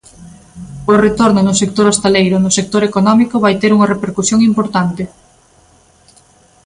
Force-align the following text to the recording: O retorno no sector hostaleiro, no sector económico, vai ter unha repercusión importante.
O 0.91 0.93
retorno 1.05 1.41
no 1.43 1.53
sector 1.61 1.85
hostaleiro, 1.89 2.35
no 2.39 2.51
sector 2.57 2.81
económico, 2.89 3.43
vai 3.45 3.55
ter 3.61 3.71
unha 3.75 3.91
repercusión 3.93 4.39
importante. 4.49 5.03